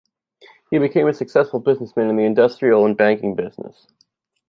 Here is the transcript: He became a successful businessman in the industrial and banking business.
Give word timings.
He 0.71 0.79
became 0.79 1.07
a 1.07 1.13
successful 1.13 1.59
businessman 1.59 2.09
in 2.09 2.15
the 2.15 2.23
industrial 2.25 2.87
and 2.87 2.97
banking 2.97 3.35
business. 3.35 3.85